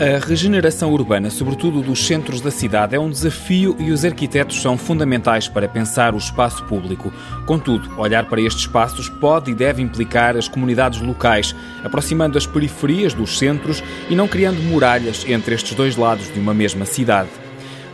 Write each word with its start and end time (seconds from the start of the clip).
A 0.00 0.24
regeneração 0.24 0.92
urbana, 0.92 1.28
sobretudo 1.28 1.82
dos 1.82 2.06
centros 2.06 2.40
da 2.40 2.52
cidade, 2.52 2.94
é 2.94 3.00
um 3.00 3.10
desafio 3.10 3.74
e 3.80 3.90
os 3.90 4.04
arquitetos 4.04 4.62
são 4.62 4.78
fundamentais 4.78 5.48
para 5.48 5.68
pensar 5.68 6.14
o 6.14 6.18
espaço 6.18 6.62
público. 6.66 7.12
Contudo, 7.46 7.90
olhar 7.98 8.24
para 8.26 8.40
estes 8.40 8.62
espaços 8.62 9.08
pode 9.08 9.50
e 9.50 9.56
deve 9.56 9.82
implicar 9.82 10.36
as 10.36 10.46
comunidades 10.46 11.00
locais, 11.00 11.52
aproximando 11.82 12.38
as 12.38 12.46
periferias 12.46 13.12
dos 13.12 13.40
centros 13.40 13.82
e 14.08 14.14
não 14.14 14.28
criando 14.28 14.62
muralhas 14.62 15.24
entre 15.28 15.56
estes 15.56 15.74
dois 15.74 15.96
lados 15.96 16.32
de 16.32 16.38
uma 16.38 16.54
mesma 16.54 16.84
cidade. 16.84 17.47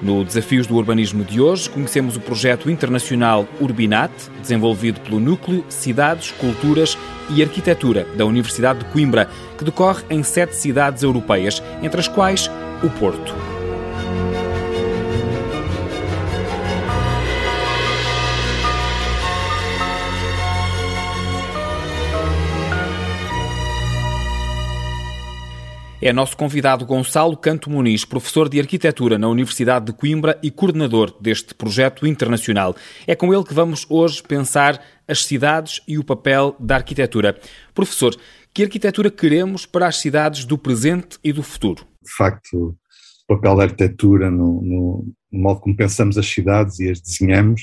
No 0.04 0.22
Desafios 0.22 0.66
do 0.66 0.76
Urbanismo 0.76 1.24
de 1.24 1.40
hoje, 1.40 1.70
conhecemos 1.70 2.14
o 2.14 2.20
projeto 2.20 2.70
internacional 2.70 3.48
Urbinat, 3.58 4.12
desenvolvido 4.38 5.00
pelo 5.00 5.18
Núcleo 5.18 5.64
Cidades, 5.70 6.30
Culturas 6.32 6.98
e 7.30 7.42
Arquitetura 7.42 8.06
da 8.14 8.26
Universidade 8.26 8.80
de 8.80 8.84
Coimbra, 8.92 9.30
que 9.56 9.64
decorre 9.64 10.04
em 10.10 10.22
sete 10.22 10.56
cidades 10.56 11.02
europeias, 11.02 11.62
entre 11.82 12.00
as 12.00 12.06
quais 12.06 12.50
o 12.82 12.90
Porto. 12.90 13.53
É 26.04 26.12
nosso 26.12 26.36
convidado 26.36 26.84
Gonçalo 26.84 27.34
Canto 27.34 27.70
Muniz, 27.70 28.04
professor 28.04 28.46
de 28.46 28.60
Arquitetura 28.60 29.16
na 29.16 29.26
Universidade 29.26 29.86
de 29.86 29.94
Coimbra 29.94 30.38
e 30.42 30.50
coordenador 30.50 31.16
deste 31.18 31.54
projeto 31.54 32.06
internacional. 32.06 32.76
É 33.06 33.16
com 33.16 33.32
ele 33.32 33.42
que 33.42 33.54
vamos 33.54 33.86
hoje 33.88 34.22
pensar 34.22 34.84
as 35.08 35.24
cidades 35.24 35.80
e 35.88 35.96
o 35.96 36.04
papel 36.04 36.54
da 36.60 36.74
arquitetura. 36.74 37.40
Professor, 37.72 38.14
que 38.52 38.62
arquitetura 38.62 39.10
queremos 39.10 39.64
para 39.64 39.86
as 39.86 39.96
cidades 39.96 40.44
do 40.44 40.58
presente 40.58 41.18
e 41.24 41.32
do 41.32 41.42
futuro? 41.42 41.86
De 42.02 42.14
facto, 42.14 42.76
o 43.26 43.34
papel 43.34 43.56
da 43.56 43.62
arquitetura 43.62 44.30
no, 44.30 44.60
no, 44.60 45.14
no 45.32 45.40
modo 45.40 45.60
como 45.60 45.74
pensamos 45.74 46.18
as 46.18 46.26
cidades 46.26 46.80
e 46.80 46.90
as 46.90 47.00
desenhamos 47.00 47.62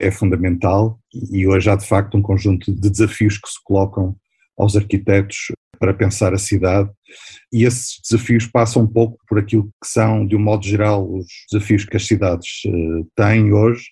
é 0.00 0.10
fundamental 0.10 0.98
e 1.30 1.46
hoje 1.46 1.70
há 1.70 1.76
de 1.76 1.86
facto 1.86 2.16
um 2.16 2.22
conjunto 2.22 2.74
de 2.74 2.90
desafios 2.90 3.38
que 3.38 3.48
se 3.48 3.62
colocam 3.62 4.16
aos 4.58 4.74
arquitetos 4.74 5.52
para 5.78 5.94
pensar 5.94 6.34
a 6.34 6.38
cidade. 6.38 6.90
E 7.52 7.64
esses 7.64 8.00
desafios 8.02 8.46
passam 8.46 8.82
um 8.82 8.86
pouco 8.86 9.18
por 9.28 9.38
aquilo 9.38 9.64
que 9.82 9.88
são, 9.88 10.26
de 10.26 10.36
um 10.36 10.40
modo 10.40 10.66
geral, 10.66 11.10
os 11.10 11.26
desafios 11.50 11.84
que 11.84 11.96
as 11.96 12.06
cidades 12.06 12.62
eh, 12.66 13.04
têm 13.16 13.52
hoje, 13.52 13.84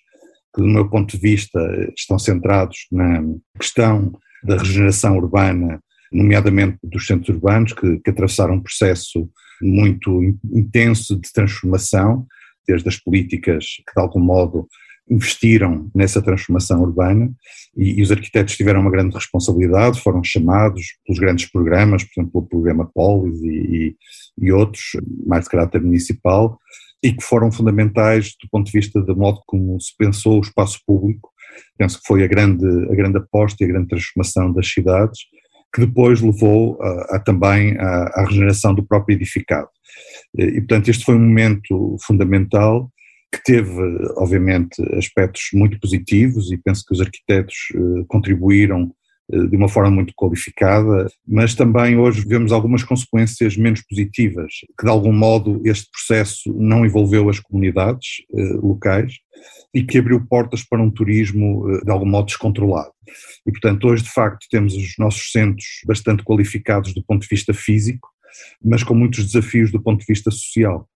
que 0.55 0.61
do 0.61 0.67
meu 0.67 0.89
ponto 0.89 1.15
de 1.15 1.21
vista 1.21 1.59
estão 1.97 2.17
centrados 2.19 2.87
na 2.91 3.23
questão 3.59 4.11
da 4.43 4.57
regeneração 4.57 5.17
urbana, 5.17 5.79
nomeadamente 6.11 6.77
dos 6.83 7.05
centros 7.05 7.29
urbanos, 7.29 7.73
que, 7.73 7.99
que 7.99 8.09
atravessaram 8.09 8.55
um 8.55 8.61
processo 8.61 9.29
muito 9.61 10.21
intenso 10.53 11.19
de 11.19 11.31
transformação, 11.31 12.25
desde 12.67 12.87
as 12.87 12.97
políticas 12.97 13.65
que 13.77 13.93
de 13.95 14.01
algum 14.01 14.19
modo 14.19 14.67
investiram 15.09 15.89
nessa 15.95 16.21
transformação 16.21 16.81
urbana 16.81 17.31
e, 17.75 17.99
e, 17.99 18.01
os 18.01 18.11
arquitetos 18.11 18.55
tiveram 18.55 18.81
uma 18.81 18.91
grande 18.91 19.15
responsabilidade, 19.15 20.01
foram 20.01 20.23
chamados 20.23 20.85
pelos 21.05 21.19
grandes 21.19 21.49
programas, 21.49 22.03
por 22.03 22.21
exemplo, 22.21 22.41
o 22.41 22.47
programa 22.47 22.89
Polis 22.93 23.41
e, 23.41 23.47
e, 23.47 23.95
e, 24.39 24.51
outros, 24.51 24.83
mais 25.25 25.45
de 25.45 25.51
caráter 25.51 25.81
municipal, 25.81 26.59
e 27.01 27.13
que 27.13 27.23
foram 27.23 27.51
fundamentais 27.51 28.35
do 28.41 28.49
ponto 28.51 28.65
de 28.65 28.71
vista 28.71 29.01
do 29.01 29.15
modo 29.15 29.39
como 29.45 29.79
se 29.79 29.95
pensou 29.97 30.39
o 30.39 30.41
espaço 30.41 30.79
público. 30.85 31.29
Penso 31.77 31.99
que 31.99 32.07
foi 32.07 32.23
a 32.23 32.27
grande, 32.27 32.65
a 32.65 32.95
grande 32.95 33.17
aposta 33.17 33.63
e 33.63 33.65
a 33.65 33.69
grande 33.69 33.87
transformação 33.87 34.51
das 34.51 34.67
cidades, 34.67 35.19
que 35.73 35.85
depois 35.85 36.21
levou 36.21 36.81
a, 36.81 37.17
a 37.17 37.19
também 37.19 37.77
à 37.77 38.25
regeneração 38.27 38.73
do 38.73 38.85
próprio 38.85 39.15
edificado. 39.15 39.69
E, 40.37 40.59
portanto, 40.59 40.89
este 40.89 41.05
foi 41.05 41.15
um 41.15 41.19
momento 41.19 41.97
fundamental 42.05 42.91
que 43.31 43.43
teve, 43.43 43.81
obviamente, 44.15 44.81
aspectos 44.95 45.49
muito 45.53 45.79
positivos 45.79 46.51
e 46.51 46.57
penso 46.57 46.83
que 46.85 46.93
os 46.93 47.01
arquitetos 47.01 47.55
eh, 47.75 48.05
contribuíram 48.07 48.93
eh, 49.31 49.47
de 49.47 49.55
uma 49.57 49.67
forma 49.67 49.91
muito 49.91 50.13
qualificada, 50.15 51.09
mas 51.27 51.53
também 51.53 51.97
hoje 51.97 52.25
vemos 52.25 52.53
algumas 52.53 52.83
consequências 52.83 53.57
menos 53.57 53.83
positivas, 53.83 54.53
que 54.79 54.85
de 54.85 54.89
algum 54.89 55.11
modo 55.11 55.61
este 55.65 55.89
processo 55.91 56.53
não 56.53 56.85
envolveu 56.85 57.29
as 57.29 57.39
comunidades 57.39 58.07
eh, 58.33 58.53
locais 58.61 59.13
e 59.73 59.83
que 59.83 59.97
abriu 59.97 60.25
portas 60.25 60.63
para 60.63 60.81
um 60.81 60.89
turismo 60.89 61.67
de 61.83 61.91
algum 61.91 62.07
modo 62.07 62.27
descontrolado. 62.27 62.91
E 63.45 63.51
portanto 63.51 63.87
hoje 63.87 64.03
de 64.03 64.09
facto 64.09 64.47
temos 64.49 64.73
os 64.73 64.93
nossos 64.97 65.31
centros 65.31 65.67
bastante 65.85 66.23
qualificados 66.23 66.93
do 66.93 67.03
ponto 67.03 67.23
de 67.23 67.27
vista 67.29 67.53
físico, 67.53 68.07
mas 68.63 68.83
com 68.83 68.95
muitos 68.95 69.25
desafios 69.25 69.71
do 69.71 69.81
ponto 69.81 69.99
de 69.99 70.05
vista 70.07 70.31
social. 70.31 70.87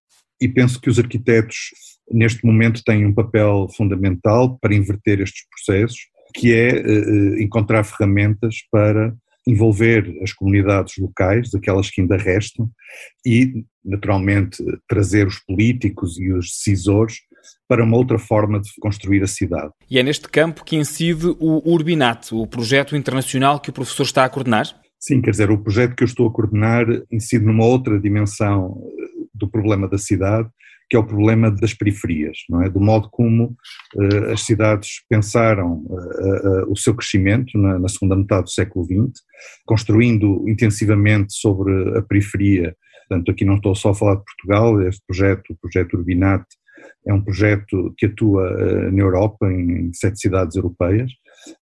E 0.42 0.48
penso 0.48 0.82
que 0.82 0.90
os 0.90 0.98
arquitetos 0.98 1.70
neste 2.14 2.46
momento 2.46 2.84
têm 2.84 3.06
um 3.06 3.14
papel 3.14 3.68
fundamental 3.76 4.58
para 4.60 4.76
inverter 4.76 5.22
estes 5.22 5.44
processos, 5.50 6.00
que 6.34 6.54
é 6.54 6.82
uh, 6.82 7.42
encontrar 7.42 7.84
ferramentas 7.84 8.56
para 8.72 9.14
envolver 9.48 10.20
as 10.22 10.34
comunidades 10.34 10.98
locais, 10.98 11.54
aquelas 11.56 11.90
que 11.90 12.02
ainda 12.02 12.16
restam, 12.16 12.70
e, 13.26 13.64
naturalmente, 13.84 14.64
trazer 14.88 15.26
os 15.28 15.40
políticos 15.40 16.20
e 16.20 16.32
os 16.32 16.48
decisores 16.48 17.16
para 17.68 17.84
uma 17.84 17.98
outra 17.98 18.20
forma 18.20 18.60
de 18.60 18.70
construir 18.80 19.24
a 19.24 19.28
cidade. 19.28 19.72
E 19.90 19.98
é 19.98 20.04
neste 20.04 20.30
campo 20.30 20.64
que 20.64 20.76
incide 20.76 21.26
o 21.40 21.72
Urbinat, 21.72 22.32
o 22.34 22.46
projeto 22.46 22.96
internacional 22.96 23.60
que 23.60 23.70
o 23.70 23.74
professor 23.74 24.04
está 24.04 24.26
a 24.26 24.30
coordenar? 24.30 24.68
Sim, 25.00 25.22
quer 25.22 25.32
dizer, 25.32 25.50
o 25.50 25.58
projeto 25.58 25.96
que 25.96 26.04
eu 26.04 26.08
estou 26.08 26.28
a 26.28 26.32
coordenar 26.32 26.86
incide 27.12 27.44
numa 27.44 27.66
outra 27.66 28.00
dimensão 28.00 28.80
do 29.34 29.50
problema 29.50 29.88
da 29.88 29.98
cidade, 29.98 30.48
que 30.92 30.98
é 30.98 31.00
o 31.00 31.06
problema 31.06 31.50
das 31.50 31.74
periferias, 31.74 32.40
não 32.50 32.62
é? 32.62 32.70
Do 32.70 32.82
modo 32.82 33.10
como 33.10 33.56
uh, 33.96 34.32
as 34.34 34.42
cidades 34.42 34.90
pensaram 35.10 35.86
uh, 35.86 36.66
uh, 36.66 36.70
o 36.70 36.76
seu 36.76 36.94
crescimento 36.94 37.58
na, 37.58 37.80
na, 37.80 37.88
segunda 37.88 38.14
metade 38.14 38.44
do 38.44 38.50
século 38.50 38.84
XX, 38.84 39.24
construindo 39.66 40.44
intensivamente 40.50 41.32
sobre 41.34 41.98
a 41.98 42.02
periferia. 42.02 42.76
Portanto, 43.08 43.32
aqui 43.32 43.46
não 43.46 43.56
estou 43.56 43.74
só 43.74 43.92
a 43.92 43.96
falar 43.96 44.16
de 44.16 44.24
Portugal, 44.26 44.82
este 44.86 45.02
projeto, 45.08 45.54
o 45.54 45.58
projeto 45.62 45.94
Urbinat, 45.94 46.44
é 47.08 47.14
um 47.14 47.22
projeto 47.24 47.94
que 47.98 48.08
atua 48.08 48.92
na 48.92 49.02
Europa, 49.02 49.50
em, 49.50 49.88
em 49.88 49.94
sete 49.94 50.20
cidades 50.20 50.58
europeias, 50.58 51.10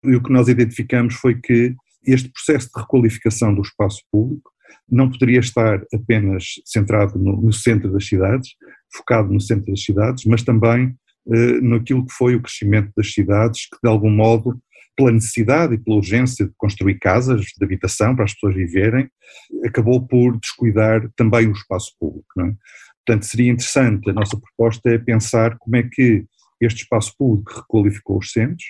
e 0.04 0.16
o 0.16 0.24
que 0.24 0.34
nós 0.34 0.48
identificamos 0.48 1.14
foi 1.14 1.40
que 1.40 1.76
este 2.04 2.32
processo 2.32 2.68
de 2.74 2.82
requalificação 2.82 3.54
do 3.54 3.62
espaço 3.62 4.02
público 4.12 4.50
não 4.92 5.10
poderia 5.10 5.40
estar 5.40 5.82
apenas 5.94 6.46
centrado 6.66 7.20
no, 7.20 7.40
no 7.40 7.54
centro 7.54 7.92
das 7.92 8.08
cidades, 8.08 8.50
focado 8.92 9.32
no 9.32 9.40
centro 9.40 9.72
das 9.72 9.84
cidades, 9.84 10.26
mas 10.26 10.44
também 10.44 10.96
eh, 11.32 11.62
naquilo 11.62 12.06
que 12.06 12.14
foi 12.14 12.36
o 12.36 12.42
crescimento 12.42 12.92
das 12.96 13.14
cidades, 13.14 13.68
que 13.70 13.78
de 13.84 13.90
algum 13.90 14.10
modo, 14.10 14.60
pela 14.96 15.12
necessidade 15.12 15.76
e 15.76 15.78
pela 15.78 15.98
urgência 15.98 16.46
de 16.46 16.54
construir 16.58 16.98
casas 17.00 17.42
de 17.42 17.64
habitação 17.64 18.16
para 18.16 18.26
as 18.26 18.34
pessoas 18.34 18.56
viverem, 18.56 19.10
acabou 19.66 20.06
por 20.06 20.38
descuidar 20.40 21.10
também 21.16 21.48
o 21.48 21.52
espaço 21.52 21.94
público. 22.00 22.42
É? 22.42 22.54
Portanto, 23.06 23.26
seria 23.26 23.52
interessante, 23.52 24.10
a 24.10 24.14
nossa 24.14 24.40
proposta 24.40 24.90
é 24.90 24.98
pensar 24.98 25.58
como 25.58 25.76
é 25.76 25.84
que 25.84 26.26
este 26.62 26.84
espaço 26.84 27.16
público 27.18 27.62
requalificou 27.62 28.18
os 28.18 28.32
centros, 28.32 28.66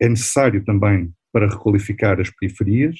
é 0.00 0.08
necessário 0.08 0.64
também 0.64 1.10
para 1.32 1.48
requalificar 1.48 2.20
as 2.20 2.30
periferias, 2.30 2.96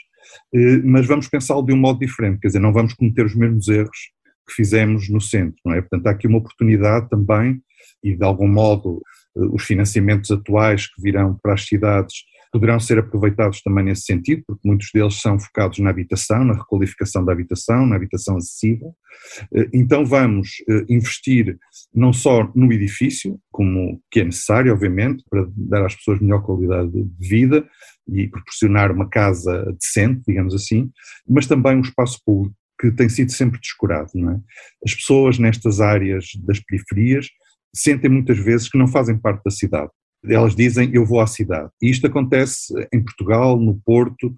eh, 0.54 0.78
mas 0.84 1.06
vamos 1.06 1.28
pensá-lo 1.28 1.62
de 1.62 1.72
um 1.72 1.76
modo 1.76 2.00
diferente, 2.00 2.40
quer 2.40 2.48
dizer, 2.48 2.60
não 2.60 2.72
vamos 2.72 2.94
cometer 2.94 3.26
os 3.26 3.34
mesmos 3.34 3.68
erros 3.68 3.98
que 4.46 4.54
fizemos 4.54 5.08
no 5.08 5.20
centro, 5.20 5.56
não 5.64 5.74
é? 5.74 5.80
Portanto, 5.80 6.06
há 6.06 6.10
aqui 6.10 6.26
uma 6.26 6.38
oportunidade 6.38 7.08
também, 7.08 7.60
e 8.02 8.16
de 8.16 8.24
algum 8.24 8.48
modo 8.48 9.00
eh, 9.36 9.48
os 9.52 9.64
financiamentos 9.64 10.30
atuais 10.30 10.86
que 10.86 11.00
virão 11.00 11.38
para 11.42 11.54
as 11.54 11.64
cidades 11.66 12.14
poderão 12.52 12.78
ser 12.78 12.98
aproveitados 12.98 13.62
também 13.62 13.84
nesse 13.84 14.02
sentido, 14.02 14.42
porque 14.46 14.68
muitos 14.68 14.88
deles 14.92 15.14
são 15.22 15.38
focados 15.38 15.78
na 15.78 15.88
habitação, 15.88 16.44
na 16.44 16.52
requalificação 16.52 17.24
da 17.24 17.32
habitação, 17.32 17.86
na 17.86 17.96
habitação 17.96 18.36
acessível. 18.36 18.94
Eh, 19.54 19.68
então 19.72 20.04
vamos 20.04 20.50
investir 20.88 21.58
não 21.94 22.12
só 22.12 22.50
no 22.54 22.72
edifício, 22.72 23.38
como 23.50 24.02
que 24.10 24.20
é 24.20 24.24
necessário, 24.24 24.72
obviamente, 24.72 25.24
para 25.30 25.46
dar 25.56 25.86
às 25.86 25.94
pessoas 25.94 26.20
melhor 26.20 26.42
qualidade 26.42 26.90
de 26.90 27.28
vida, 27.28 27.66
e 28.08 28.26
proporcionar 28.28 28.90
uma 28.90 29.08
casa 29.08 29.64
decente, 29.80 30.22
digamos 30.26 30.54
assim, 30.54 30.90
mas 31.28 31.46
também 31.46 31.76
um 31.76 31.82
espaço 31.82 32.20
público 32.24 32.56
que 32.82 32.90
tem 32.90 33.08
sido 33.08 33.30
sempre 33.30 33.60
descurado. 33.60 34.10
É? 34.14 34.40
As 34.84 34.92
pessoas 34.92 35.38
nestas 35.38 35.80
áreas 35.80 36.26
das 36.44 36.58
periferias 36.58 37.28
sentem 37.74 38.10
muitas 38.10 38.38
vezes 38.38 38.68
que 38.68 38.76
não 38.76 38.88
fazem 38.88 39.16
parte 39.16 39.44
da 39.44 39.50
cidade. 39.52 39.90
Elas 40.24 40.56
dizem 40.56 40.90
eu 40.92 41.06
vou 41.06 41.20
à 41.20 41.26
cidade. 41.26 41.70
E 41.80 41.88
isto 41.88 42.06
acontece 42.06 42.74
em 42.92 43.02
Portugal, 43.02 43.58
no 43.58 43.80
Porto, 43.84 44.34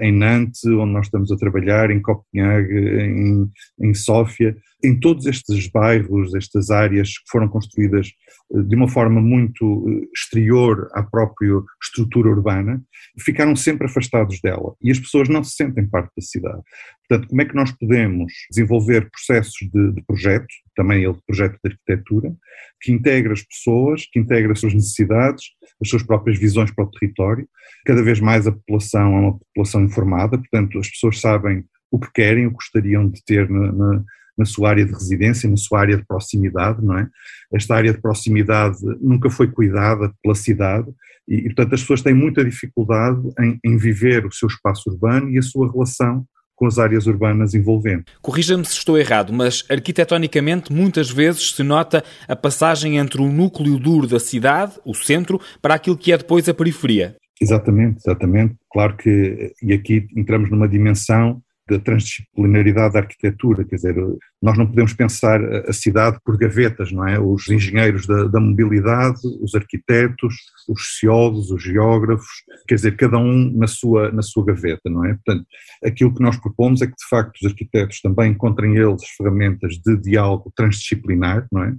em 0.00 0.12
Nantes, 0.12 0.64
onde 0.64 0.92
nós 0.92 1.06
estamos 1.06 1.30
a 1.30 1.36
trabalhar, 1.36 1.90
em 1.90 2.00
Copenhague, 2.00 2.74
em, 2.74 3.46
em 3.80 3.94
Sófia, 3.94 4.56
em 4.82 4.98
todos 4.98 5.26
estes 5.26 5.68
bairros, 5.68 6.34
estas 6.34 6.70
áreas 6.70 7.10
que 7.10 7.30
foram 7.30 7.48
construídas 7.48 8.12
uh, 8.50 8.62
de 8.62 8.76
uma 8.76 8.88
forma 8.88 9.20
muito 9.20 10.08
exterior 10.14 10.88
à 10.92 11.02
própria 11.02 11.60
estrutura 11.82 12.30
urbana, 12.30 12.80
ficaram 13.20 13.56
sempre 13.56 13.86
afastados 13.86 14.40
dela 14.40 14.74
e 14.82 14.90
as 14.90 14.98
pessoas 14.98 15.28
não 15.28 15.42
se 15.42 15.56
sentem 15.56 15.88
parte 15.88 16.12
da 16.16 16.22
cidade. 16.22 16.62
Portanto, 17.08 17.28
como 17.28 17.42
é 17.42 17.44
que 17.44 17.54
nós 17.54 17.72
podemos 17.72 18.32
desenvolver 18.50 19.10
processos 19.10 19.58
de, 19.72 19.92
de 19.92 20.02
projeto, 20.02 20.46
também 20.76 21.02
ele 21.02 21.16
projeto 21.26 21.58
de 21.64 21.72
arquitetura, 21.72 22.36
que 22.80 22.92
integra 22.92 23.32
as 23.32 23.42
pessoas, 23.42 24.06
que 24.12 24.20
integra 24.20 24.52
as 24.52 24.60
suas 24.60 24.74
necessidades, 24.74 25.44
as 25.82 25.88
suas 25.88 26.02
próprias 26.02 26.38
visões 26.38 26.70
para 26.70 26.84
o 26.84 26.90
território. 26.90 27.48
Cada 27.84 28.02
vez 28.02 28.20
mais 28.20 28.46
a 28.46 28.52
população 28.52 29.16
é 29.16 29.20
uma 29.20 29.38
população 29.38 29.57
informada, 29.80 30.38
portanto, 30.38 30.78
as 30.78 30.88
pessoas 30.88 31.20
sabem 31.20 31.64
o 31.90 31.98
que 31.98 32.12
querem, 32.12 32.46
o 32.46 32.50
que 32.50 32.56
gostariam 32.56 33.08
de 33.08 33.22
ter 33.24 33.48
na, 33.48 33.72
na, 33.72 34.04
na 34.36 34.44
sua 34.44 34.70
área 34.70 34.84
de 34.84 34.92
residência, 34.92 35.48
na 35.48 35.56
sua 35.56 35.80
área 35.80 35.96
de 35.96 36.06
proximidade, 36.06 36.84
não 36.84 36.98
é? 36.98 37.08
Esta 37.52 37.74
área 37.74 37.92
de 37.92 38.00
proximidade 38.00 38.78
nunca 39.00 39.30
foi 39.30 39.48
cuidada 39.48 40.12
pela 40.22 40.34
cidade 40.34 40.88
e, 41.26 41.36
e 41.36 41.44
portanto, 41.44 41.74
as 41.74 41.80
pessoas 41.80 42.02
têm 42.02 42.14
muita 42.14 42.44
dificuldade 42.44 43.20
em, 43.40 43.58
em 43.64 43.76
viver 43.76 44.24
o 44.24 44.32
seu 44.32 44.48
espaço 44.48 44.90
urbano 44.90 45.30
e 45.30 45.38
a 45.38 45.42
sua 45.42 45.70
relação 45.70 46.26
com 46.58 46.66
as 46.66 46.78
áreas 46.78 47.06
urbanas 47.06 47.54
envolventes. 47.54 48.12
Corrija-me 48.20 48.64
se 48.64 48.72
estou 48.72 48.98
errado, 48.98 49.32
mas 49.32 49.64
arquitetonicamente 49.70 50.72
muitas 50.72 51.08
vezes 51.08 51.52
se 51.52 51.62
nota 51.62 52.02
a 52.26 52.34
passagem 52.34 52.98
entre 52.98 53.22
o 53.22 53.30
núcleo 53.30 53.78
duro 53.78 54.08
da 54.08 54.18
cidade, 54.18 54.72
o 54.84 54.92
centro, 54.92 55.40
para 55.62 55.74
aquilo 55.74 55.96
que 55.96 56.12
é 56.12 56.18
depois 56.18 56.48
a 56.48 56.54
periferia. 56.54 57.16
Exatamente, 57.40 57.98
exatamente. 57.98 58.56
Claro 58.70 58.96
que, 58.96 59.52
e 59.62 59.72
aqui 59.72 60.06
entramos 60.16 60.50
numa 60.50 60.68
dimensão 60.68 61.42
da 61.68 61.78
transdisciplinaridade 61.78 62.94
da 62.94 63.00
arquitetura, 63.00 63.62
quer 63.62 63.76
dizer, 63.76 63.94
nós 64.40 64.56
não 64.56 64.66
podemos 64.66 64.94
pensar 64.94 65.44
a 65.68 65.72
cidade 65.72 66.18
por 66.24 66.38
gavetas, 66.38 66.90
não 66.90 67.06
é? 67.06 67.20
Os 67.20 67.46
engenheiros 67.48 68.06
da, 68.06 68.24
da 68.24 68.40
mobilidade, 68.40 69.18
os 69.42 69.54
arquitetos, 69.54 70.34
os 70.66 70.82
sociólogos, 70.82 71.50
os 71.50 71.62
geógrafos, 71.62 72.42
quer 72.66 72.76
dizer, 72.76 72.96
cada 72.96 73.18
um 73.18 73.52
na 73.54 73.66
sua, 73.66 74.10
na 74.10 74.22
sua 74.22 74.46
gaveta, 74.46 74.88
não 74.88 75.04
é? 75.04 75.14
Portanto, 75.14 75.46
aquilo 75.84 76.14
que 76.14 76.22
nós 76.22 76.38
propomos 76.38 76.80
é 76.80 76.86
que, 76.86 76.96
de 76.96 77.08
facto, 77.08 77.36
os 77.36 77.50
arquitetos 77.50 78.00
também 78.00 78.32
encontrem 78.32 78.76
eles 78.76 79.02
ferramentas 79.16 79.74
de 79.84 79.96
diálogo 79.98 80.50
transdisciplinar, 80.56 81.46
não 81.52 81.64
é? 81.64 81.74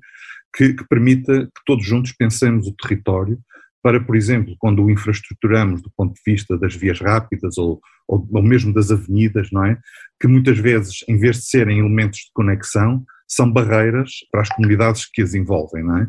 Que, 0.56 0.74
que 0.74 0.88
permita 0.88 1.46
que 1.46 1.62
todos 1.66 1.86
juntos 1.86 2.12
pensemos 2.12 2.68
o 2.68 2.76
território 2.76 3.40
para, 3.82 4.02
por 4.02 4.16
exemplo, 4.16 4.56
quando 4.60 4.84
o 4.84 4.92
infraestruturamos 4.92 5.82
do 5.82 5.92
ponto 5.96 6.14
de 6.14 6.22
vista 6.26 6.58
das 6.58 6.76
vias 6.76 7.00
rápidas 7.00 7.58
ou, 7.58 7.80
ou, 8.08 8.28
ou, 8.32 8.44
mesmo 8.44 8.74
das 8.74 8.92
avenidas, 8.92 9.50
não 9.52 9.66
é? 9.66 9.78
Que 10.20 10.28
muitas 10.28 10.58
vezes, 10.58 11.04
em 11.08 11.18
vez 11.18 11.38
de 11.38 11.46
serem 11.46 11.80
elementos 11.80 12.20
de 12.20 12.32
conexão, 12.34 13.04
são 13.28 13.50
barreiras 13.52 14.12
para 14.32 14.42
as 14.42 14.50
comunidades 14.50 15.06
que 15.06 15.22
as 15.22 15.34
envolvem, 15.34 15.84
não 15.84 15.98
é? 15.98 16.08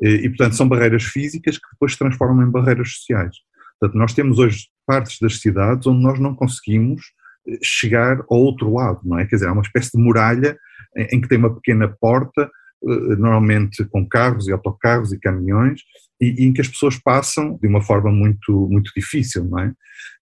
E, 0.00 0.28
portanto, 0.30 0.56
são 0.56 0.68
barreiras 0.68 1.04
físicas 1.04 1.58
que 1.58 1.68
depois 1.72 1.92
se 1.92 1.98
transformam 1.98 2.46
em 2.46 2.50
barreiras 2.50 2.94
sociais. 2.94 3.36
Portanto, 3.78 3.98
nós 3.98 4.14
temos 4.14 4.38
hoje 4.38 4.68
partes 4.86 5.18
das 5.20 5.38
cidades 5.38 5.86
onde 5.86 6.02
nós 6.02 6.18
não 6.18 6.34
conseguimos 6.34 7.02
eh, 7.48 7.58
chegar 7.62 8.20
ao 8.30 8.38
outro 8.38 8.72
lado, 8.72 9.00
não 9.04 9.18
é? 9.18 9.26
Quer 9.26 9.36
dizer, 9.36 9.48
há 9.48 9.52
uma 9.52 9.62
espécie 9.62 9.90
de 9.92 10.02
muralha 10.02 10.56
em, 10.96 11.16
em 11.16 11.20
que 11.20 11.28
tem 11.28 11.38
uma 11.38 11.54
pequena 11.54 11.88
porta 11.88 12.42
eh, 12.84 13.16
normalmente 13.16 13.84
com 13.86 14.08
carros 14.08 14.48
e 14.48 14.52
autocarros 14.52 15.12
e 15.12 15.18
caminhões, 15.18 15.82
e, 16.22 16.44
e, 16.44 16.46
em 16.46 16.52
que 16.52 16.60
as 16.60 16.68
pessoas 16.68 16.96
passam 16.96 17.58
de 17.60 17.66
uma 17.66 17.82
forma 17.82 18.12
muito, 18.12 18.68
muito 18.70 18.92
difícil, 18.96 19.44
não 19.44 19.58
é? 19.58 19.72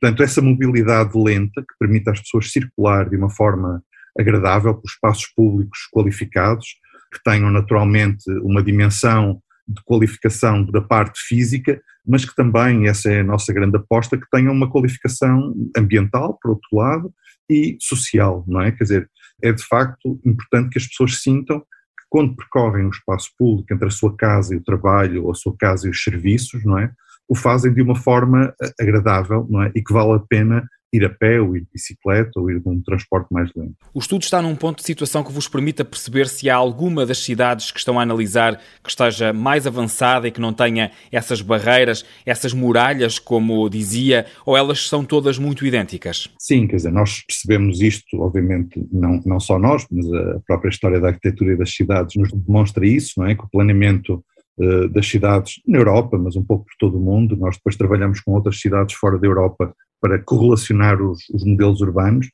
Portanto, 0.00 0.23
essa 0.23 0.41
mobilidade 0.41 1.11
lenta 1.14 1.61
que 1.61 1.79
permite 1.79 2.08
às 2.08 2.20
pessoas 2.20 2.50
circular 2.50 3.08
de 3.11 3.17
uma 3.17 3.29
forma 3.29 3.82
agradável 4.19 4.75
por 4.75 4.88
espaços 4.88 5.26
públicos 5.37 5.81
qualificados, 5.93 6.67
que 7.12 7.23
tenham 7.23 7.50
naturalmente 7.50 8.25
uma 8.43 8.62
dimensão 8.62 9.43
de 9.69 9.82
qualificação 9.85 10.64
da 10.64 10.81
parte 10.81 11.20
física, 11.20 11.81
mas 12.06 12.25
que 12.25 12.35
também, 12.35 12.88
essa 12.88 13.11
é 13.12 13.20
a 13.20 13.25
nossa 13.25 13.52
grande 13.52 13.76
aposta, 13.76 14.17
que 14.17 14.26
tenham 14.32 14.55
uma 14.55 14.70
qualificação 14.70 15.55
ambiental, 15.76 16.38
por 16.41 16.52
outro 16.52 16.69
lado, 16.73 17.12
e 17.49 17.76
social, 17.79 18.43
não 18.49 18.62
é? 18.62 18.73
Quer 18.73 18.85
dizer, 18.85 19.11
é 19.43 19.52
de 19.52 19.62
facto 19.64 20.19
importante 20.25 20.70
que 20.70 20.79
as 20.79 20.87
pessoas 20.87 21.20
sintam 21.20 21.62
quando 22.11 22.35
percorrem 22.35 22.87
o 22.87 22.91
espaço 22.91 23.31
público 23.39 23.73
entre 23.73 23.87
a 23.87 23.91
sua 23.91 24.15
casa 24.17 24.53
e 24.53 24.59
o 24.59 24.62
trabalho, 24.62 25.25
ou 25.25 25.31
a 25.31 25.35
sua 25.35 25.55
casa 25.57 25.87
e 25.87 25.91
os 25.91 26.03
serviços, 26.03 26.65
não 26.65 26.77
é? 26.77 26.91
O 27.29 27.37
fazem 27.37 27.73
de 27.73 27.81
uma 27.81 27.95
forma 27.95 28.53
eh, 28.61 28.73
agradável, 28.81 29.47
não 29.49 29.62
é? 29.62 29.71
E 29.75 29.83
que 29.83 29.93
vale 29.93 30.15
a 30.15 30.19
pena 30.19 30.69
ir 30.93 31.05
a 31.05 31.11
pé, 31.11 31.41
ou 31.41 31.57
ir 31.57 31.61
de 31.61 31.69
bicicleta, 31.73 32.39
ou 32.41 32.51
ir 32.51 32.61
de 32.61 32.69
um 32.69 32.81
transporte 32.81 33.29
mais 33.31 33.51
lento. 33.55 33.75
O 33.95 33.99
estudo 33.99 34.23
está 34.23 34.43
num 34.43 34.57
ponto 34.57 34.79
de 34.79 34.85
situação 34.85 35.23
que 35.23 35.33
vos 35.33 35.49
permita 35.49 35.85
perceber 35.85 36.29
se 36.29 36.51
há 36.51 36.57
alguma 36.57 37.07
das 37.07 37.19
cidades 37.19 37.71
que 37.71 37.79
estão 37.79 37.99
a 37.99 38.03
analisar 38.03 38.61
que 38.83 38.91
esteja 38.91 39.33
mais 39.33 39.67
avançada 39.67 40.29
e 40.29 40.31
que 40.31 40.41
não 40.41 40.53
tenha 40.53 40.91
essas 41.13 41.41
barreiras, 41.41 42.05
essas 42.27 42.53
muralhas, 42.53 43.19
como 43.19 43.69
dizia, 43.69 44.27
ou 44.45 44.57
elas 44.57 44.89
são 44.89 45.05
todas 45.05 45.39
muito 45.39 45.65
idênticas? 45.65 46.29
Sim, 46.39 46.67
quer 46.67 46.77
dizer, 46.77 46.93
nós 46.93 47.25
percebemos 47.27 47.81
isto, 47.81 48.21
obviamente, 48.21 48.85
não, 48.93 49.21
não 49.25 49.41
só 49.41 49.59
nós, 49.59 49.87
mas 49.91 50.07
a 50.13 50.41
própria 50.47 50.71
história 50.71 51.01
da 51.01 51.09
arquitetura 51.09 51.53
e 51.53 51.57
das 51.57 51.75
cidades 51.75 52.17
nos 52.17 52.33
demonstra 52.33 52.87
isso, 52.87 53.15
não 53.19 53.27
é? 53.27 53.35
Que 53.35 53.45
o 53.45 53.49
planeamento 53.49 54.25
eh, 54.61 54.89
das 54.89 55.09
cidades 55.09 55.55
na 55.67 55.79
Europa, 55.79 56.19
mas 56.19 56.37
um 56.37 56.45
pouco 56.45 56.67
por 56.67 56.75
todo 56.79 56.99
o 56.99 57.01
mundo. 57.01 57.37
Nós 57.37 57.57
depois 57.57 57.77
trabalhamos 57.77 58.21
com 58.21 58.33
outras 58.33 58.61
cidades 58.61 58.95
fora 58.95 59.19
da 59.19 59.27
Europa 59.27 59.75
para 60.00 60.19
correlacionar 60.19 61.00
os, 61.00 61.29
os 61.31 61.44
modelos 61.44 61.81
urbanos, 61.81 62.29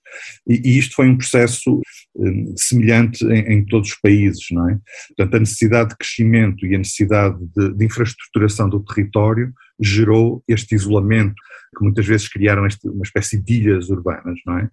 e, 0.49 0.61
e, 0.65 0.79
isto 0.79 0.95
foi 0.95 1.09
um 1.09 1.17
processo 1.17 1.81
um, 2.15 2.55
semelhante 2.57 3.25
em, 3.25 3.55
em, 3.55 3.65
todos 3.67 3.91
os 3.91 3.97
países, 4.01 4.45
não 4.51 4.69
é? 4.71 4.79
Portanto, 5.09 5.35
a 5.35 5.41
necessidade 5.41 5.91
de 5.91 5.97
crescimento 5.97 6.65
e 6.65 6.75
a 6.75 6.79
necessidade 6.79 7.37
de, 7.57 7.75
de 7.75 7.85
infraestruturação 7.85 8.69
do 8.69 8.85
território 8.85 9.53
gerou 9.81 10.43
este 10.49 10.75
isolamento 10.75 11.35
que 11.77 11.85
muitas 11.85 12.07
vezes 12.07 12.29
criaram 12.29 12.67
este, 12.67 12.89
uma 12.89 13.03
espécie 13.03 13.43
de 13.43 13.55
ilhas 13.55 13.91
urbanas, 13.91 14.39
não 14.47 14.59
é? 14.59 14.69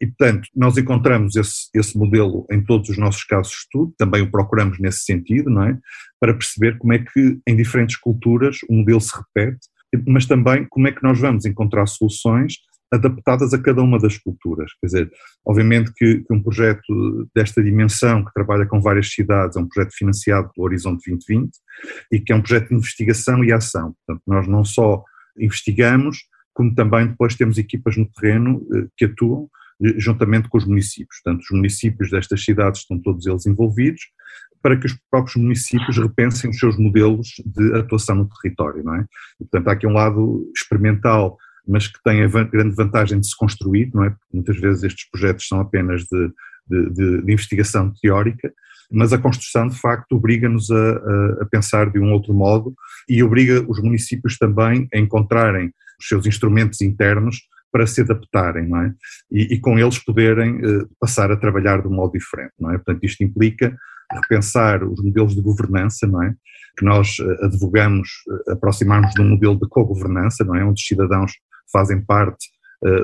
E, 0.00 0.06
portanto, 0.06 0.48
nós 0.54 0.76
encontramos 0.76 1.36
esse, 1.36 1.68
esse 1.74 1.96
modelo 1.96 2.46
em 2.50 2.62
todos 2.64 2.88
os 2.88 2.98
nossos 2.98 3.22
casos 3.24 3.52
de 3.52 3.58
estudo, 3.58 3.94
também 3.96 4.22
o 4.22 4.30
procuramos 4.30 4.78
nesse 4.78 5.04
sentido, 5.04 5.50
não 5.50 5.62
é? 5.62 5.78
Para 6.20 6.34
perceber 6.34 6.78
como 6.78 6.92
é 6.92 6.98
que 6.98 7.38
em 7.46 7.56
diferentes 7.56 7.96
culturas 7.96 8.58
o 8.68 8.74
modelo 8.74 9.00
se 9.00 9.12
repete 9.16 9.68
mas 10.06 10.26
também 10.26 10.66
como 10.68 10.88
é 10.88 10.92
que 10.92 11.02
nós 11.02 11.18
vamos 11.18 11.44
encontrar 11.44 11.86
soluções 11.86 12.54
adaptadas 12.92 13.52
a 13.52 13.60
cada 13.60 13.82
uma 13.82 13.98
das 13.98 14.16
culturas. 14.16 14.70
Quer 14.80 14.86
dizer, 14.86 15.10
obviamente 15.46 15.92
que, 15.94 16.20
que, 16.20 16.34
um 16.34 16.42
projeto 16.42 17.28
desta 17.34 17.62
dimensão, 17.62 18.24
que 18.24 18.32
trabalha 18.32 18.66
com 18.66 18.80
várias 18.80 19.10
cidades, 19.12 19.56
é 19.56 19.60
um 19.60 19.68
projeto 19.68 19.94
financiado 19.94 20.50
pelo 20.54 20.66
Horizonte 20.66 21.04
2020 21.06 21.50
e 22.12 22.20
que 22.20 22.32
é 22.32 22.36
um 22.36 22.40
projeto 22.40 22.68
de 22.68 22.74
investigação 22.74 23.44
e 23.44 23.52
ação. 23.52 23.94
Portanto, 24.06 24.22
nós 24.26 24.48
não 24.48 24.64
só 24.64 25.02
investigamos, 25.38 26.18
como 26.54 26.74
também 26.74 27.08
depois 27.08 27.34
temos 27.36 27.58
equipas 27.58 27.96
no 27.96 28.10
terreno 28.10 28.66
eh, 28.74 28.86
que 28.96 29.04
atuam 29.04 29.48
juntamente 29.96 30.48
com 30.48 30.58
os 30.58 30.64
municípios. 30.64 31.20
Portanto, 31.22 31.42
os 31.42 31.50
municípios 31.50 32.10
destas 32.10 32.44
cidades 32.44 32.80
estão 32.80 32.98
todos 32.98 33.26
eles 33.26 33.46
envolvidos, 33.46 34.02
para 34.62 34.76
que 34.76 34.86
os 34.86 34.98
próprios 35.10 35.36
municípios 35.36 35.96
repensem 35.96 36.50
os 36.50 36.58
seus 36.58 36.76
modelos 36.76 37.28
de 37.46 37.74
atuação 37.74 38.16
no 38.16 38.28
território, 38.28 38.82
não 38.82 38.94
é? 38.94 39.06
E, 39.40 39.44
portanto, 39.44 39.68
há 39.68 39.72
aqui 39.72 39.86
um 39.86 39.92
lado 39.92 40.50
experimental, 40.56 41.38
mas 41.66 41.86
que 41.86 42.02
tem 42.02 42.22
a 42.22 42.28
grande 42.28 42.74
vantagem 42.74 43.20
de 43.20 43.28
se 43.28 43.36
construir, 43.36 43.90
não 43.94 44.04
é? 44.04 44.10
Porque 44.10 44.34
muitas 44.34 44.58
vezes 44.58 44.82
estes 44.82 45.08
projetos 45.10 45.46
são 45.46 45.60
apenas 45.60 46.02
de, 46.02 46.32
de, 46.68 46.90
de, 46.90 47.22
de 47.22 47.32
investigação 47.32 47.92
teórica, 48.02 48.52
mas 48.90 49.12
a 49.12 49.18
construção, 49.18 49.68
de 49.68 49.78
facto, 49.78 50.12
obriga-nos 50.12 50.70
a, 50.70 51.42
a, 51.42 51.46
pensar 51.50 51.90
de 51.90 51.98
um 51.98 52.10
outro 52.12 52.32
modo 52.32 52.74
e 53.08 53.22
obriga 53.22 53.64
os 53.68 53.80
municípios 53.82 54.38
também 54.38 54.88
a 54.92 54.98
encontrarem 54.98 55.72
os 56.00 56.08
seus 56.08 56.26
instrumentos 56.26 56.80
internos 56.80 57.42
para 57.72 57.86
se 57.86 58.00
adaptarem, 58.00 58.68
não 58.68 58.82
é? 58.82 58.94
E, 59.30 59.54
e 59.54 59.60
com 59.60 59.78
eles 59.78 59.98
poderem 59.98 60.56
uh, 60.64 60.88
passar 61.00 61.30
a 61.30 61.36
trabalhar 61.36 61.82
de 61.82 61.88
um 61.88 61.92
modo 61.92 62.12
diferente, 62.12 62.52
não 62.58 62.70
é? 62.70 62.74
Portanto, 62.74 63.04
isto 63.04 63.22
implica 63.22 63.76
repensar 64.10 64.82
os 64.84 65.02
modelos 65.02 65.34
de 65.34 65.42
governança, 65.42 66.06
não 66.06 66.22
é? 66.22 66.34
Que 66.78 66.84
nós 66.84 67.16
eh, 67.20 67.44
advogamos 67.44 68.08
eh, 68.48 68.52
aproximarmos 68.52 69.12
de 69.12 69.20
um 69.20 69.28
modelo 69.28 69.58
de 69.58 69.68
co-governança, 69.68 70.44
não 70.44 70.54
é? 70.54 70.64
Onde 70.64 70.80
os 70.80 70.86
cidadãos 70.86 71.32
fazem 71.70 72.00
parte 72.00 72.46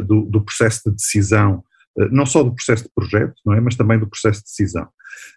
do, 0.06 0.23
do, 0.23 0.40
processo 0.40 0.88
de 0.88 0.94
decisão, 0.94 1.62
não 2.11 2.25
só 2.25 2.44
do 2.44 2.54
processo 2.54 2.85
de 2.85 2.90
projeto, 2.94 3.35
não 3.44 3.52
é? 3.52 3.61
Mas 3.61 3.76
também 3.76 3.99
do 3.99 4.09
processo 4.09 4.38
de 4.38 4.44
decisão. 4.44 4.88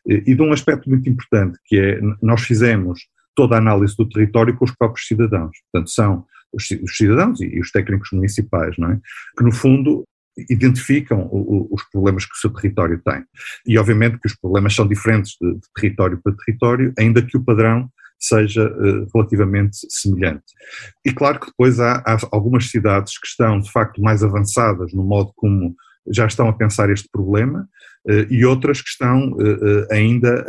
E 0.06 0.34
de 0.34 0.42
um 0.42 0.54
aspecto 0.54 0.88
muito 0.88 1.10
importante, 1.10 1.58
que 1.66 1.78
é, 1.78 2.00
nós 2.22 2.44
fizemos 2.44 3.00
toda 3.38 3.56
a 3.56 3.60
análise 3.60 3.96
do 3.96 4.10
território 4.10 4.58
com 4.58 4.66
os 4.66 4.76
próprios 4.76 5.08
cidadãos. 5.08 5.56
Portanto, 5.72 5.92
são 5.92 6.26
os, 6.54 6.68
cidadãos 6.96 7.40
e 7.42 7.60
os 7.60 7.72
técnicos 7.72 8.10
municipais, 8.12 8.76
não 8.78 8.92
é? 8.92 9.00
Que 9.38 9.44
no 9.44 9.52
fundo 9.52 10.04
identificam 10.50 11.28
os 11.32 11.84
problemas 11.92 12.26
que 12.26 12.34
o 12.34 12.38
seu 12.40 12.52
território 12.52 13.02
tem. 13.04 13.24
E 13.66 13.78
obviamente 13.78 14.20
que 14.20 14.28
os 14.28 14.36
problemas 14.36 14.76
são 14.76 14.88
diferentes 14.88 15.36
de, 15.42 15.54
de 15.56 15.62
território 15.76 16.20
para 16.24 16.36
território, 16.36 16.94
ainda 16.98 17.24
que 17.24 17.36
o 17.36 17.44
padrão 17.44 17.90
seja 18.20 18.68
uh, 18.68 19.08
relativamente 19.14 19.78
semelhante. 19.90 20.46
E 21.06 21.12
claro 21.12 21.40
que 21.40 21.48
depois 21.48 21.80
há, 21.80 22.04
há, 22.06 22.18
algumas 22.32 22.70
cidades 22.70 23.18
que 23.20 23.28
estão 23.28 23.60
de 23.60 23.72
facto 23.72 24.02
mais 24.02 24.24
avançadas 24.24 24.94
no 24.94 25.04
modo 25.04 25.32
como 25.36 25.76
já 26.10 26.26
estão 26.26 26.48
a 26.48 26.54
pensar 26.54 26.90
este 26.90 27.08
problema 27.12 27.68
uh, 28.08 28.34
e 28.34 28.46
outras 28.46 28.82
que 28.82 28.90
estão 28.90 29.32
uh, 29.34 29.88
ainda 29.92 30.46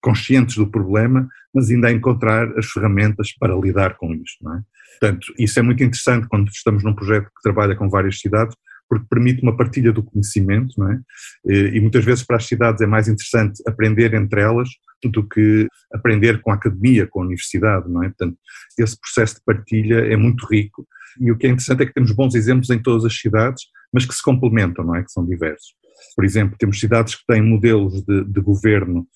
conscientes 0.00 0.56
do 0.56 0.70
problema, 0.70 1.28
mas 1.54 1.70
ainda 1.70 1.88
a 1.88 1.92
encontrar 1.92 2.56
as 2.58 2.66
ferramentas 2.66 3.32
para 3.38 3.54
lidar 3.54 3.96
com 3.96 4.14
isto. 4.14 4.42
Não 4.42 4.56
é? 4.56 4.62
Portanto, 5.00 5.32
isso 5.38 5.58
é 5.58 5.62
muito 5.62 5.82
interessante 5.82 6.26
quando 6.28 6.48
estamos 6.48 6.82
num 6.82 6.94
projeto 6.94 7.26
que 7.26 7.42
trabalha 7.42 7.76
com 7.76 7.88
várias 7.88 8.18
cidades, 8.18 8.54
porque 8.88 9.06
permite 9.08 9.42
uma 9.42 9.56
partilha 9.56 9.92
do 9.92 10.02
conhecimento, 10.02 10.74
não 10.78 10.90
é? 10.90 11.00
E 11.46 11.78
muitas 11.78 12.04
vezes 12.04 12.24
para 12.24 12.36
as 12.36 12.46
cidades 12.46 12.80
é 12.80 12.86
mais 12.86 13.06
interessante 13.06 13.62
aprender 13.66 14.14
entre 14.14 14.40
elas 14.40 14.68
do 15.04 15.28
que 15.28 15.68
aprender 15.92 16.40
com 16.40 16.50
a 16.50 16.54
academia, 16.54 17.06
com 17.06 17.20
a 17.20 17.24
universidade, 17.24 17.88
não 17.88 18.02
é? 18.02 18.08
Portanto, 18.08 18.36
esse 18.78 18.98
processo 18.98 19.34
de 19.36 19.42
partilha 19.44 20.06
é 20.06 20.16
muito 20.16 20.46
rico 20.46 20.86
e 21.20 21.30
o 21.30 21.36
que 21.36 21.46
é 21.46 21.50
interessante 21.50 21.82
é 21.82 21.86
que 21.86 21.92
temos 21.92 22.12
bons 22.12 22.34
exemplos 22.34 22.70
em 22.70 22.80
todas 22.80 23.04
as 23.04 23.14
cidades, 23.14 23.64
mas 23.92 24.06
que 24.06 24.14
se 24.14 24.22
complementam, 24.22 24.84
não 24.84 24.94
é? 24.94 25.02
Que 25.02 25.12
são 25.12 25.24
diversos. 25.24 25.74
Por 26.14 26.24
exemplo, 26.24 26.56
temos 26.58 26.78
cidades 26.78 27.14
que 27.14 27.26
têm 27.26 27.42
modelos 27.42 28.02
de, 28.04 28.24
de 28.24 28.40
governo 28.40 29.06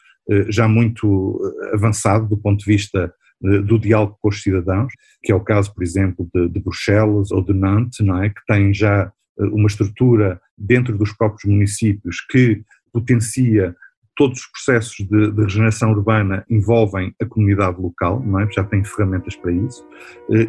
já 0.49 0.69
muito 0.69 1.41
eh, 1.43 1.75
avançado 1.75 2.29
do 2.29 2.37
ponto 2.37 2.61
de 2.61 2.65
vista 2.65 3.13
eh, 3.45 3.59
do 3.59 3.79
diálogo 3.79 4.19
com 4.21 4.29
os 4.29 4.43
cidadãos, 4.43 4.93
que 5.23 5.33
é 5.33 5.35
o 5.35 5.41
caso, 5.41 5.75
por 5.75 5.83
exemplo, 5.83 6.29
de, 6.35 6.49
de 6.49 6.61
Bruxelas 6.61 7.31
ou 7.31 7.43
de 7.43 7.53
Nantes, 7.53 8.05
não 8.05 8.23
é? 8.23 8.29
que 8.29 8.45
têm 8.47 8.73
já 8.73 9.13
uma 9.39 9.67
estrutura 9.67 10.41
dentro 10.57 10.97
dos 10.97 11.13
próprios 11.13 11.51
municípios 11.51 12.21
que 12.31 12.63
potencia 12.93 13.75
todos 14.15 14.41
os 14.41 14.47
processos 14.47 14.95
de, 15.09 15.33
de, 15.33 15.43
regeneração 15.43 15.91
urbana 15.91 16.45
envolvem 16.51 17.15
a 17.21 17.25
comunidade 17.25 17.81
local, 17.81 18.23
não 18.25 18.41
é? 18.41 18.49
já 18.53 18.63
têm 18.63 18.85
ferramentas 18.85 19.35
para 19.35 19.51
isso, 19.51 19.85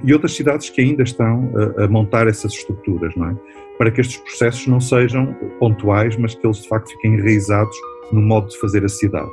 e 0.04 0.12
outras 0.12 0.34
cidades 0.34 0.70
que 0.70 0.82
ainda 0.82 1.04
estão 1.04 1.50
a, 1.56 1.86
a, 1.86 1.88
montar 1.88 2.28
essas 2.28 2.52
estruturas, 2.52 3.16
não 3.16 3.30
é? 3.30 3.36
para 3.78 3.90
que 3.90 4.02
estes 4.02 4.18
processos 4.18 4.68
não 4.68 4.82
sejam 4.82 5.34
pontuais, 5.60 6.18
mas 6.18 6.36
que 6.36 6.46
eles 6.46 6.62
de 6.62 6.68
facto 6.68 6.92
fiquem 6.92 7.16
enraizados 7.16 7.76
no 8.12 8.22
modo 8.22 8.50
de 8.50 8.60
fazer 8.60 8.84
a 8.84 8.90
cidade. 8.90 9.32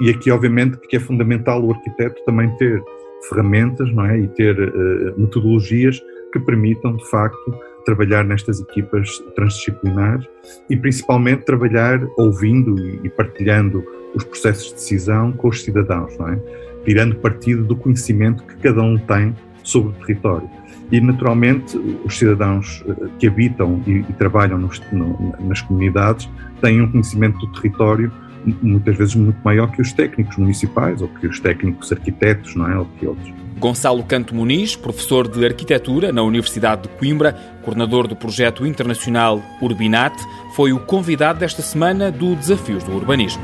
E 0.00 0.10
aqui, 0.10 0.30
obviamente, 0.30 0.78
que 0.88 0.96
é 0.96 1.00
fundamental 1.00 1.62
o 1.62 1.72
arquiteto 1.72 2.22
também 2.24 2.48
ter 2.56 2.82
ferramentas 3.28 3.92
não 3.92 4.06
é? 4.06 4.18
e 4.18 4.28
ter 4.28 4.58
uh, 4.58 5.20
metodologias 5.20 6.00
que 6.32 6.40
permitam, 6.40 6.96
de 6.96 7.08
facto, 7.10 7.54
trabalhar 7.84 8.24
nestas 8.24 8.60
equipas 8.60 9.18
transdisciplinares 9.34 10.26
e 10.68 10.76
principalmente 10.76 11.44
trabalhar 11.44 12.00
ouvindo 12.16 12.78
e 13.04 13.08
partilhando 13.10 13.84
os 14.14 14.24
processos 14.24 14.68
de 14.68 14.74
decisão 14.74 15.32
com 15.32 15.48
os 15.48 15.62
cidadãos, 15.62 16.16
não 16.18 16.28
é? 16.28 16.38
tirando 16.84 17.16
partido 17.16 17.64
do 17.64 17.76
conhecimento 17.76 18.42
que 18.44 18.56
cada 18.56 18.82
um 18.82 18.96
tem 18.96 19.34
sobre 19.62 19.90
o 19.90 19.92
território. 20.04 20.48
E, 20.90 21.00
naturalmente, 21.00 21.78
os 22.04 22.18
cidadãos 22.18 22.82
eh, 22.88 23.08
que 23.18 23.28
habitam 23.28 23.80
e, 23.86 23.98
e 23.98 24.12
trabalham 24.14 24.58
nos, 24.58 24.80
no, 24.90 25.34
nas 25.40 25.60
comunidades 25.62 26.28
têm 26.60 26.80
um 26.80 26.90
conhecimento 26.90 27.38
do 27.38 27.52
território 27.52 28.10
muitas 28.62 28.96
vezes 28.96 29.14
muito 29.14 29.38
maior 29.44 29.70
que 29.70 29.80
os 29.80 29.92
técnicos 29.92 30.36
municipais 30.36 31.00
ou 31.02 31.08
que 31.08 31.26
os 31.26 31.40
técnicos 31.40 31.92
arquitetos, 31.92 32.54
não 32.54 32.70
é? 32.70 32.78
Ou 32.78 32.86
que 32.98 33.06
outros. 33.06 33.32
Gonçalo 33.58 34.02
Canto 34.02 34.34
Muniz, 34.34 34.74
professor 34.74 35.28
de 35.28 35.44
arquitetura 35.44 36.10
na 36.10 36.22
Universidade 36.22 36.82
de 36.82 36.88
Coimbra, 36.88 37.32
coordenador 37.62 38.08
do 38.08 38.16
projeto 38.16 38.66
internacional 38.66 39.42
Urbinat, 39.60 40.14
foi 40.56 40.72
o 40.72 40.80
convidado 40.80 41.40
desta 41.40 41.60
semana 41.60 42.10
do 42.10 42.34
Desafios 42.34 42.82
do 42.82 42.92
Urbanismo. 42.92 43.42